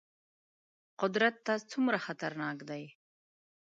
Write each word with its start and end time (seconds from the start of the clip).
قدرت 1.01 1.35
ته 1.45 1.53
څومره 1.71 1.97
خطرناک 2.05 2.57
دي. 2.69 2.83